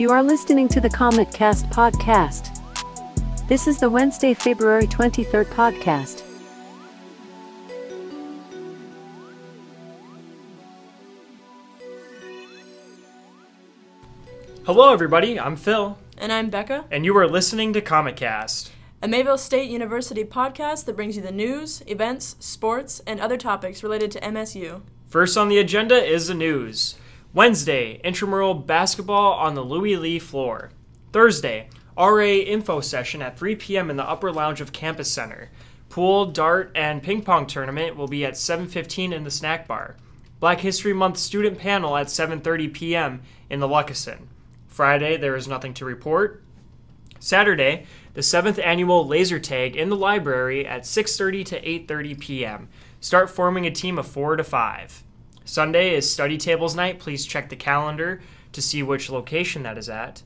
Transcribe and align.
You 0.00 0.08
are 0.12 0.22
listening 0.22 0.66
to 0.68 0.80
the 0.80 0.88
Comet 0.88 1.30
Cast 1.30 1.68
podcast. 1.68 2.56
This 3.48 3.68
is 3.68 3.80
the 3.80 3.90
Wednesday, 3.90 4.32
February 4.32 4.86
23rd 4.86 5.44
podcast. 5.48 6.22
Hello, 14.64 14.90
everybody. 14.90 15.38
I'm 15.38 15.54
Phil, 15.54 15.98
And 16.16 16.32
I'm 16.32 16.48
Becca, 16.48 16.86
and 16.90 17.04
you 17.04 17.14
are 17.18 17.28
listening 17.28 17.74
to 17.74 17.82
Comet 17.82 18.16
Cast. 18.16 18.72
a 19.02 19.06
Mayville 19.06 19.36
State 19.36 19.68
University 19.68 20.24
podcast 20.24 20.86
that 20.86 20.96
brings 20.96 21.16
you 21.16 21.22
the 21.22 21.30
news, 21.30 21.82
events, 21.86 22.36
sports, 22.40 23.02
and 23.06 23.20
other 23.20 23.36
topics 23.36 23.82
related 23.82 24.10
to 24.12 24.20
MSU. 24.20 24.80
First 25.08 25.36
on 25.36 25.50
the 25.50 25.58
agenda 25.58 26.02
is 26.02 26.28
the 26.28 26.34
news. 26.34 26.94
Wednesday, 27.32 28.00
intramural 28.02 28.54
basketball 28.54 29.34
on 29.34 29.54
the 29.54 29.64
Lewy 29.64 29.96
Lee 29.96 30.18
floor. 30.18 30.70
Thursday, 31.12 31.68
RA 31.96 32.24
info 32.24 32.80
session 32.80 33.22
at 33.22 33.38
3 33.38 33.54
p.m. 33.54 33.88
in 33.88 33.96
the 33.96 34.08
upper 34.08 34.32
lounge 34.32 34.60
of 34.60 34.72
Campus 34.72 35.08
Center. 35.08 35.48
Pool, 35.90 36.26
dart, 36.26 36.72
and 36.74 37.04
ping 37.04 37.22
pong 37.22 37.46
tournament 37.46 37.96
will 37.96 38.08
be 38.08 38.24
at 38.24 38.34
7:15 38.34 39.12
in 39.12 39.22
the 39.22 39.30
snack 39.30 39.68
bar. 39.68 39.94
Black 40.40 40.58
History 40.58 40.92
Month 40.92 41.18
student 41.18 41.60
panel 41.60 41.96
at 41.96 42.08
7:30 42.08 42.72
p.m. 42.74 43.22
in 43.48 43.60
the 43.60 43.68
Lucassen. 43.68 44.26
Friday, 44.66 45.16
there 45.16 45.36
is 45.36 45.46
nothing 45.46 45.72
to 45.74 45.84
report. 45.84 46.42
Saturday, 47.20 47.86
the 48.14 48.24
seventh 48.24 48.58
annual 48.58 49.06
laser 49.06 49.38
tag 49.38 49.76
in 49.76 49.88
the 49.88 49.96
library 49.96 50.66
at 50.66 50.82
6:30 50.82 51.44
to 51.44 51.62
8:30 51.62 52.18
p.m. 52.18 52.68
Start 52.98 53.30
forming 53.30 53.66
a 53.66 53.70
team 53.70 54.00
of 54.00 54.08
four 54.08 54.34
to 54.34 54.42
five. 54.42 55.04
Sunday 55.50 55.96
is 55.96 56.08
study 56.08 56.38
tables 56.38 56.76
night. 56.76 57.00
Please 57.00 57.26
check 57.26 57.48
the 57.48 57.56
calendar 57.56 58.22
to 58.52 58.62
see 58.62 58.84
which 58.84 59.10
location 59.10 59.64
that 59.64 59.76
is 59.76 59.88
at. 59.88 60.22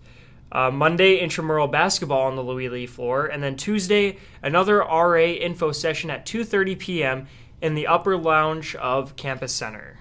Uh, 0.53 0.71
Monday, 0.71 1.17
intramural 1.19 1.67
basketball 1.67 2.27
on 2.27 2.37
the 2.37 2.43
Lewy 2.43 2.71
Lee 2.71 2.85
floor, 2.85 3.25
and 3.25 3.43
then 3.43 3.57
Tuesday, 3.57 4.19
another 4.43 4.81
RA 4.81 5.25
info 5.25 5.73
session 5.73 6.11
at 6.11 6.27
2:30 6.27 6.79
p.m. 6.79 7.27
in 7.63 7.75
the 7.75 7.87
upper 7.87 8.19
lounge 8.19 8.75
of 8.75 9.17
Campus 9.17 9.55
Center. 9.55 10.01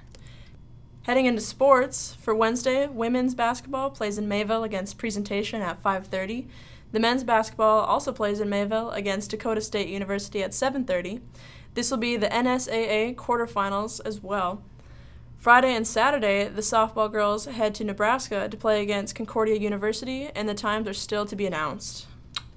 Heading 1.04 1.26
into 1.26 1.42
sports, 1.42 2.18
for 2.20 2.36
Wednesday, 2.36 2.88
women's 2.88 3.34
basketball 3.34 3.92
plays 3.92 4.18
in 4.18 4.28
Mayville 4.28 4.66
against 4.66 4.98
Presentation 4.98 5.62
at 5.62 5.82
5:30. 5.82 6.48
The 6.92 7.00
men's 7.00 7.24
basketball 7.24 7.80
also 7.80 8.12
plays 8.12 8.42
in 8.42 8.50
Mayville 8.50 8.92
against 8.92 9.32
Dakota 9.32 9.62
State 9.62 9.88
University 9.88 10.44
at 10.44 10.52
7:30. 10.52 11.22
This 11.76 11.90
will 11.90 11.98
be 11.98 12.18
the 12.18 12.28
NSAA 12.28 13.16
quarterfinals 13.16 14.02
as 14.06 14.22
well. 14.22 14.62
Friday 15.44 15.76
and 15.76 15.86
Saturday, 15.86 16.48
the 16.48 16.62
softball 16.62 17.12
girls 17.12 17.44
head 17.48 17.76
to 17.76 17.84
Nebraska 17.84 18.48
to 18.48 18.56
play 18.56 18.82
against 18.82 19.14
Concordia 19.14 19.58
University, 19.58 20.30
and 20.34 20.48
the 20.48 20.54
times 20.54 20.88
are 20.88 20.94
still 20.94 21.26
to 21.26 21.36
be 21.36 21.46
announced. 21.46 22.06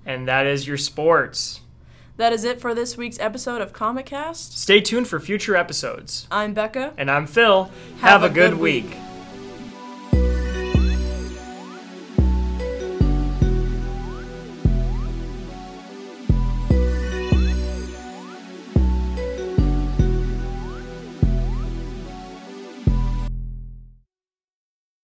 And 0.05 0.29
that 0.29 0.47
is 0.47 0.69
your 0.69 0.77
sports. 0.77 1.63
That 2.17 2.33
is 2.33 2.45
it 2.45 2.61
for 2.61 2.77
this 2.77 2.97
week's 2.97 3.19
episode 3.19 3.61
of 3.61 3.73
Comet 3.73 4.07
Cast. 4.07 4.57
Stay 4.57 4.81
tuned 4.81 5.09
for 5.09 5.19
future 5.19 5.57
episodes. 5.57 6.29
I'm 6.31 6.55
Becca. 6.55 6.95
And 6.97 7.11
I'm 7.11 7.27
Phil. 7.27 7.73
Have, 8.03 8.23
a, 8.23 8.31
good, 8.31 8.55
week. 8.55 8.97